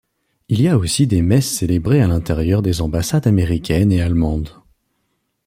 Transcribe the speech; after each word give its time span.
Il 0.49 0.59
y 0.63 0.67
a 0.67 0.79
aussi 0.79 1.05
des 1.05 1.21
messes 1.21 1.51
célébrées 1.53 2.01
à 2.01 2.07
l'intérieur 2.07 2.63
des 2.63 2.81
ambassades 2.81 3.27
américaine 3.27 3.91
et 3.91 4.01
allemande. 4.01 4.49